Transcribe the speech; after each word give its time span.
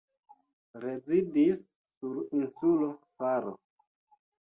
Rezidis 0.85 1.61
sur 1.99 2.19
insulo 2.41 2.91
Faro. 3.15 3.59